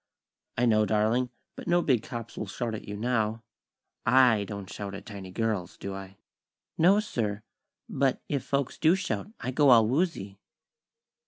[0.57, 3.43] "I know, darling; but no big cops will shout at you now.
[4.03, 6.17] I don't shout at tiny girls, do I?"
[6.75, 7.43] "No, sir;
[7.87, 10.39] but if folks do shout, I go all woozy."